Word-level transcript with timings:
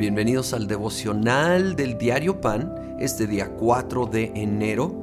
Bienvenidos 0.00 0.54
al 0.54 0.66
devocional 0.66 1.76
del 1.76 1.98
diario 1.98 2.40
Pan, 2.40 2.96
este 2.98 3.26
día 3.26 3.50
4 3.50 4.06
de 4.06 4.32
enero, 4.34 4.94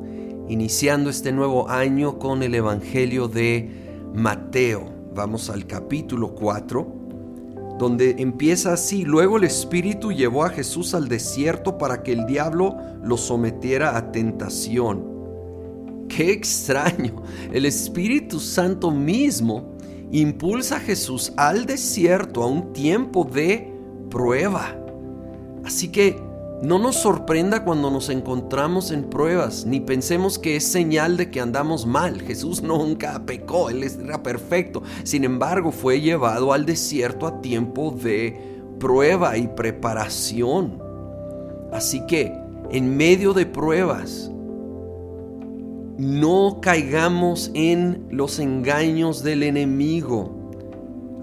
iniciando 0.50 1.12
este 1.12 1.32
nuevo 1.32 1.70
año 1.70 2.18
con 2.18 2.42
el 2.42 2.56
Evangelio 2.56 3.28
de 3.28 3.70
Mateo. 4.16 4.90
Vamos 5.14 5.52
al 5.52 5.68
capítulo 5.68 6.34
4, 6.34 7.76
donde 7.78 8.16
empieza 8.18 8.74
así, 8.74 9.06
luego 9.06 9.38
el 9.38 9.44
Espíritu 9.44 10.12
llevó 10.12 10.44
a 10.46 10.50
Jesús 10.50 10.96
al 10.96 11.08
desierto 11.08 11.78
para 11.78 12.02
que 12.02 12.14
el 12.14 12.26
diablo 12.26 12.76
lo 13.04 13.18
sometiera 13.18 13.98
a 13.98 14.12
tentación. 14.12 16.08
Qué 16.10 16.32
extraño, 16.32 17.22
el 17.54 17.68
Espíritu 17.68 18.40
Santo 18.40 18.90
mismo 18.90 19.76
impulsa 20.12 20.78
a 20.78 20.80
Jesús 20.80 21.34
al 21.38 21.68
desierto 21.68 22.42
a 22.42 22.48
un 22.48 22.74
tiempo 22.74 23.26
de 23.26 23.72
prueba. 24.10 24.87
Así 25.68 25.90
que 25.90 26.18
no 26.62 26.80
nos 26.80 26.96
sorprenda 26.96 27.66
cuando 27.66 27.92
nos 27.92 28.08
encontramos 28.08 28.90
en 28.90 29.04
pruebas, 29.10 29.66
ni 29.66 29.82
pensemos 29.82 30.40
que 30.40 30.56
es 30.56 30.64
señal 30.66 31.18
de 31.18 31.30
que 31.30 31.42
andamos 31.42 31.86
mal. 31.86 32.22
Jesús 32.22 32.64
nunca 32.64 33.22
pecó, 33.26 33.70
Él 33.70 33.84
era 33.84 34.24
perfecto. 34.24 34.82
Sin 35.04 35.26
embargo, 35.26 35.74
fue 35.74 36.00
llevado 36.00 36.54
al 36.54 36.66
desierto 36.66 37.28
a 37.28 37.42
tiempo 37.42 37.92
de 37.92 38.62
prueba 38.80 39.38
y 39.38 39.50
preparación. 39.50 40.82
Así 41.74 42.06
que, 42.08 42.32
en 42.72 42.96
medio 42.96 43.34
de 43.34 43.46
pruebas, 43.46 44.32
no 45.98 46.60
caigamos 46.62 47.52
en 47.56 48.08
los 48.10 48.40
engaños 48.40 49.22
del 49.22 49.44
enemigo. 49.44 50.32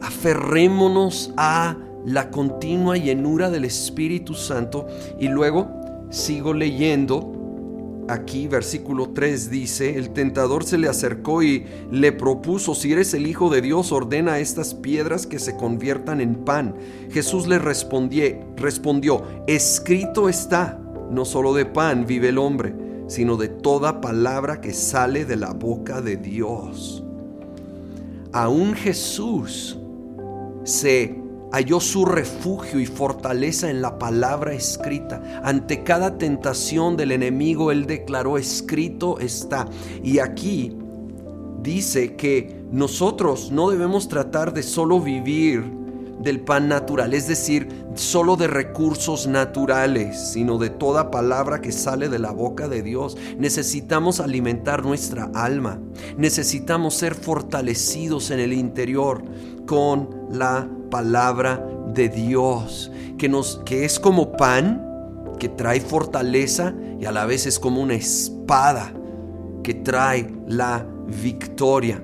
Aferrémonos 0.03 1.33
a 1.39 1.79
la 2.05 2.31
continua 2.31 2.97
llenura 2.97 3.51
del 3.51 3.65
Espíritu 3.65 4.35
Santo. 4.35 4.87
Y 5.19 5.29
luego 5.29 5.69
sigo 6.11 6.55
leyendo. 6.55 7.33
Aquí 8.07 8.49
versículo 8.49 9.11
3 9.15 9.51
dice, 9.51 9.97
el 9.97 10.11
tentador 10.11 10.65
se 10.65 10.77
le 10.77 10.89
acercó 10.89 11.43
y 11.43 11.65
le 11.91 12.13
propuso, 12.13 12.75
si 12.75 12.93
eres 12.93 13.15
el 13.15 13.27
Hijo 13.27 13.49
de 13.49 13.63
Dios, 13.63 13.93
ordena 13.93 14.41
estas 14.41 14.75
piedras 14.75 15.27
que 15.27 15.39
se 15.39 15.57
conviertan 15.57 16.21
en 16.21 16.35
pan. 16.45 16.75
Jesús 17.11 17.47
le 17.47 17.59
respondió, 17.59 18.27
respondió, 18.57 19.23
escrito 19.47 20.29
está, 20.29 20.79
no 21.11 21.25
solo 21.25 21.55
de 21.55 21.65
pan 21.65 22.05
vive 22.07 22.29
el 22.29 22.37
hombre, 22.37 22.75
sino 23.07 23.39
de 23.39 23.49
toda 23.49 24.03
palabra 24.03 24.61
que 24.61 24.75
sale 24.75 25.25
de 25.25 25.37
la 25.37 25.55
boca 25.55 26.03
de 26.03 26.19
Dios. 26.19 27.03
Aún 28.33 28.75
Jesús 28.75 29.79
se 30.65 31.24
halló 31.55 31.79
su 31.79 32.05
refugio 32.05 32.81
y 32.81 32.87
fortaleza 32.87 33.71
en 33.71 33.81
la 33.81 33.97
palabra 33.97 34.55
escrita. 34.55 35.23
Ante 35.45 35.85
cada 35.85 36.19
tentación 36.19 36.97
del 36.97 37.13
enemigo, 37.13 37.71
él 37.71 37.87
declaró, 37.87 38.39
escrito 38.39 39.21
está. 39.21 39.69
Y 40.03 40.19
aquí 40.19 40.77
dice 41.63 42.17
que 42.17 42.65
nosotros 42.73 43.53
no 43.53 43.71
debemos 43.71 44.09
tratar 44.09 44.53
de 44.53 44.65
solo 44.65 44.99
vivir 44.99 45.63
del 46.19 46.41
pan 46.41 46.69
natural, 46.69 47.15
es 47.15 47.29
decir, 47.29 47.69
solo 47.95 48.35
de 48.35 48.49
recursos 48.49 49.29
naturales, 49.29 50.33
sino 50.33 50.59
de 50.59 50.71
toda 50.71 51.13
palabra 51.13 51.61
que 51.61 51.71
sale 51.71 52.09
de 52.09 52.19
la 52.19 52.33
boca 52.33 52.67
de 52.67 52.83
Dios. 52.83 53.17
Necesitamos 53.39 54.19
alimentar 54.19 54.85
nuestra 54.85 55.31
alma, 55.35 55.81
necesitamos 56.17 56.95
ser 56.95 57.15
fortalecidos 57.15 58.33
en 58.33 58.41
el 58.41 58.53
interior 58.53 59.23
con 59.67 60.24
la 60.35 60.69
palabra 60.91 61.65
de 61.95 62.09
Dios, 62.09 62.91
que, 63.19 63.29
nos, 63.29 63.61
que 63.65 63.85
es 63.85 63.99
como 63.99 64.33
pan, 64.33 64.85
que 65.39 65.49
trae 65.49 65.81
fortaleza 65.81 66.75
y 67.01 67.05
a 67.07 67.13
la 67.13 67.27
vez 67.27 67.47
es 67.47 67.59
como 67.59 67.81
una 67.81 67.95
espada 67.95 68.93
que 69.63 69.75
trae 69.75 70.33
la 70.47 70.87
victoria. 71.23 72.03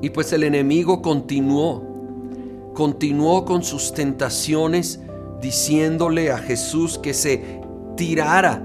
Y 0.00 0.10
pues 0.10 0.32
el 0.32 0.42
enemigo 0.42 1.02
continuó, 1.02 2.72
continuó 2.74 3.44
con 3.44 3.62
sus 3.62 3.92
tentaciones 3.92 5.00
diciéndole 5.40 6.30
a 6.30 6.38
Jesús 6.38 6.98
que 6.98 7.14
se 7.14 7.60
tirara 7.96 8.62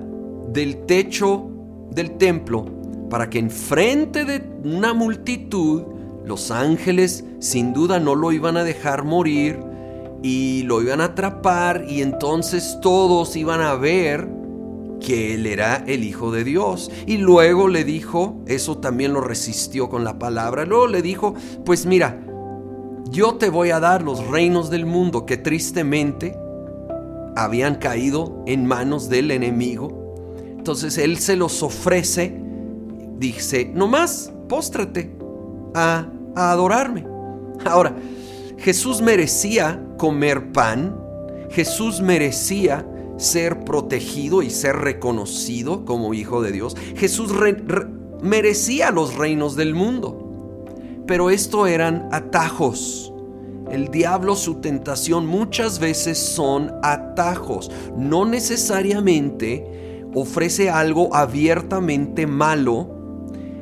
del 0.52 0.86
techo 0.86 1.50
del 1.92 2.12
templo 2.18 2.66
para 3.10 3.30
que 3.30 3.40
enfrente 3.40 4.26
de 4.26 4.44
una 4.64 4.94
multitud 4.94 5.84
los 6.26 6.52
ángeles 6.52 7.24
sin 7.40 7.74
duda 7.74 8.00
no 8.00 8.16
lo 8.16 8.32
iban 8.32 8.58
a 8.58 8.64
dejar 8.64 9.04
morir 9.04 9.60
y 10.22 10.64
lo 10.64 10.82
iban 10.82 11.02
a 11.02 11.06
atrapar 11.06 11.86
y 11.88 12.02
entonces 12.02 12.78
todos 12.82 13.36
iban 13.36 13.62
a 13.62 13.76
ver 13.76 14.28
que 15.00 15.34
él 15.34 15.46
era 15.46 15.84
el 15.88 16.04
Hijo 16.04 16.32
de 16.32 16.44
Dios. 16.44 16.92
Y 17.06 17.18
luego 17.18 17.68
le 17.68 17.84
dijo, 17.84 18.42
eso 18.46 18.78
también 18.78 19.14
lo 19.14 19.22
resistió 19.22 19.90
con 19.90 20.04
la 20.04 20.20
palabra, 20.20 20.66
luego 20.66 20.88
le 20.88 21.02
dijo, 21.02 21.36
pues 21.66 21.86
mira, 21.86 22.20
yo 23.10 23.36
te 23.36 23.50
voy 23.50 23.72
a 23.72 23.80
dar 23.80 24.04
los 24.04 24.28
reinos 24.28 24.70
del 24.70 24.86
mundo 24.86 25.26
que 25.26 25.38
tristemente 25.38 26.38
habían 27.36 27.76
caído 27.76 28.44
en 28.46 28.66
manos 28.66 29.10
del 29.10 29.32
enemigo. 29.32 30.16
Entonces 30.58 30.98
él 30.98 31.18
se 31.18 31.38
los 31.38 31.64
ofrece, 31.64 32.38
dice, 33.18 33.72
nomás, 33.74 34.34
póstrate 34.50 35.18
a 35.74 36.08
adorarme. 36.36 37.06
Ahora, 37.66 37.96
Jesús 38.58 39.02
merecía 39.02 39.84
comer 39.98 40.52
pan, 40.52 40.98
Jesús 41.50 42.02
merecía 42.02 42.86
ser 43.18 43.66
protegido 43.66 44.42
y 44.42 44.50
ser 44.50 44.78
reconocido 44.78 45.86
como 45.86 46.14
hijo 46.14 46.42
de 46.42 46.52
Dios. 46.52 46.76
Jesús 46.96 47.34
merecía 48.22 48.92
los 48.92 49.16
reinos 49.16 49.56
del 49.56 49.76
mundo. 49.76 50.26
Pero 51.06 51.30
esto 51.30 51.68
eran 51.68 52.08
atajos. 52.12 53.14
El 53.72 53.90
diablo, 53.90 54.36
su 54.36 54.56
tentación 54.56 55.26
muchas 55.26 55.80
veces 55.80 56.18
son 56.18 56.72
atajos. 56.82 57.72
No 57.96 58.26
necesariamente 58.26 60.06
ofrece 60.14 60.70
algo 60.70 61.14
abiertamente 61.16 62.26
malo 62.26 62.99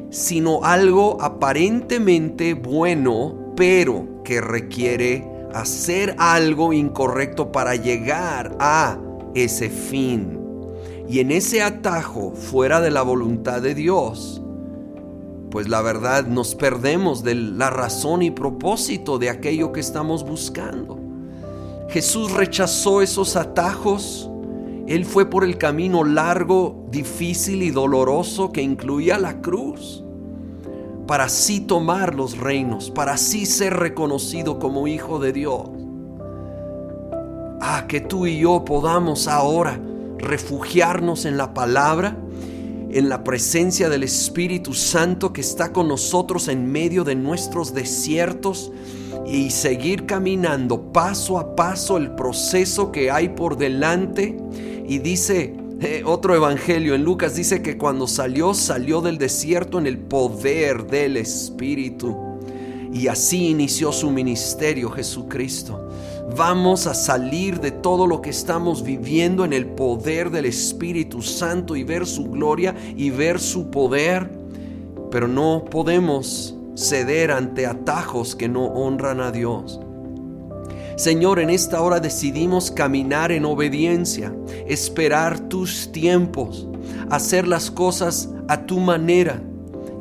sino 0.10 0.64
algo 0.64 1.18
aparentemente 1.22 2.54
bueno, 2.54 3.54
pero 3.56 4.24
que 4.24 4.42
requiere 4.42 5.28
hacer 5.54 6.16
algo 6.18 6.74
incorrecto 6.74 7.52
para 7.52 7.76
llegar 7.76 8.56
a 8.60 8.98
ese 9.34 9.70
fin. 9.70 10.40
Y 11.08 11.20
en 11.20 11.32
ese 11.32 11.64
atajo 11.64 12.32
fuera 12.32 12.82
de 12.82 12.92
la 12.92 13.02
voluntad 13.02 13.62
de 13.62 13.74
Dios, 13.74 14.42
pues 15.50 15.70
la 15.70 15.82
verdad 15.82 16.26
nos 16.26 16.56
perdemos 16.56 17.24
de 17.24 17.36
la 17.36 17.70
razón 17.70 18.22
y 18.22 18.32
propósito 18.32 19.18
de 19.18 19.30
aquello 19.30 19.72
que 19.72 19.80
estamos 19.80 20.26
buscando. 20.26 21.00
Jesús 21.90 22.34
rechazó 22.34 23.02
esos 23.02 23.36
atajos. 23.36 24.30
Él 24.88 25.06
fue 25.06 25.30
por 25.30 25.44
el 25.44 25.58
camino 25.58 26.04
largo, 26.04 26.86
difícil 26.90 27.62
y 27.62 27.72
doloroso 27.72 28.52
que 28.52 28.62
incluía 28.62 29.20
la 29.20 29.42
cruz 29.42 30.04
para 31.08 31.26
así 31.26 31.62
tomar 31.62 32.16
los 32.16 32.38
reinos, 32.38 32.90
para 32.92 33.14
así 33.14 33.46
ser 33.46 33.74
reconocido 33.76 34.60
como 34.60 34.88
hijo 34.88 35.20
de 35.20 35.34
Dios. 35.34 35.64
Ah, 37.62 37.86
que 37.88 38.02
tú 38.02 38.28
y 38.28 38.40
yo 38.40 38.64
podamos 38.64 39.28
ahora 39.28 39.80
refugiarnos 40.20 41.26
en 41.26 41.38
la 41.38 41.54
palabra, 41.54 42.18
en 42.90 43.10
la 43.10 43.24
presencia 43.24 43.90
del 43.90 44.04
Espíritu 44.04 44.74
Santo 44.74 45.34
que 45.34 45.42
está 45.42 45.74
con 45.74 45.88
nosotros 45.88 46.48
en 46.48 46.72
medio 46.72 47.04
de 47.04 47.16
nuestros 47.16 47.74
desiertos 47.74 48.72
y 49.26 49.50
seguir 49.52 50.06
caminando 50.06 50.94
paso 50.94 51.38
a 51.38 51.56
paso 51.56 51.98
el 51.98 52.12
proceso 52.12 52.92
que 52.92 53.12
hay 53.12 53.30
por 53.30 53.58
delante. 53.58 54.38
Y 54.88 55.00
dice 55.00 55.54
eh, 55.80 56.02
otro 56.04 56.34
evangelio 56.34 56.96
en 56.96 57.04
Lucas 57.04 57.36
dice 57.36 57.62
que 57.62 57.78
cuando 57.78 58.08
salió, 58.08 58.56
salió 58.56 59.00
del 59.02 59.20
desierto 59.20 59.78
en 59.78 59.86
el 59.86 60.00
poder 60.00 60.88
del 60.88 61.18
Espíritu. 61.18 62.16
Y 62.92 63.08
así 63.10 63.50
inició 63.50 63.92
su 63.92 64.10
ministerio 64.10 64.90
Jesucristo. 64.90 65.88
Vamos 66.36 66.88
a 66.88 66.96
salir 66.96 67.60
de 67.60 67.72
todo 67.72 68.08
lo 68.08 68.22
que 68.22 68.32
estamos 68.32 68.82
viviendo 68.82 69.46
en 69.46 69.54
el 69.54 69.68
poder 69.68 70.32
del 70.32 70.46
Espíritu 70.46 71.22
Santo 71.22 71.76
y 71.76 71.84
ver 71.84 72.08
su 72.08 72.26
gloria 72.26 72.76
y 72.96 73.12
ver 73.12 73.40
su 73.40 73.70
poder. 73.70 74.32
Pero 75.12 75.28
no 75.28 75.64
podemos 75.70 76.56
ceder 76.76 77.32
ante 77.32 77.68
atajos 77.68 78.36
que 78.36 78.50
no 78.50 78.66
honran 78.66 79.22
a 79.22 79.32
Dios. 79.32 79.80
Señor, 80.98 81.40
en 81.40 81.52
esta 81.52 81.80
hora 81.84 82.00
decidimos 82.00 82.72
caminar 82.72 83.32
en 83.32 83.46
obediencia, 83.46 84.34
esperar 84.68 85.40
tus 85.50 85.92
tiempos, 85.92 86.68
hacer 87.10 87.48
las 87.48 87.72
cosas 87.72 88.30
a 88.48 88.66
tu 88.66 88.80
manera 88.80 89.42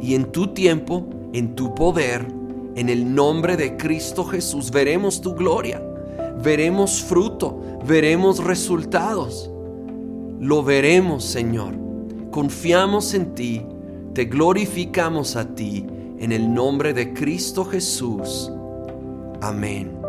y 0.01 0.15
en 0.15 0.27
tu 0.33 0.49
tiempo, 0.49 1.07
en 1.33 1.55
tu 1.55 1.75
poder, 1.75 2.27
en 2.75 2.89
el 2.89 3.15
nombre 3.15 3.57
de 3.57 3.77
Cristo 3.77 4.25
Jesús, 4.25 4.71
veremos 4.71 5.21
tu 5.21 5.35
gloria, 5.35 5.83
veremos 6.43 7.03
fruto, 7.03 7.61
veremos 7.87 8.45
resultados. 8.45 9.51
Lo 10.39 10.63
veremos, 10.63 11.25
Señor. 11.25 11.75
Confiamos 12.31 13.15
en 13.15 13.35
ti, 13.35 13.63
te 14.13 14.27
glorificamos 14.27 15.37
a 15.37 15.55
ti, 15.55 15.87
en 16.19 16.33
el 16.33 16.53
nombre 16.53 16.93
de 16.93 17.15
Cristo 17.15 17.65
Jesús. 17.65 18.53
Amén. 19.41 20.06